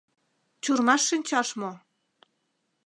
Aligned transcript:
—Чурмаш 0.63 1.01
шинчаш 1.09 1.49
мо?.. 1.59 1.71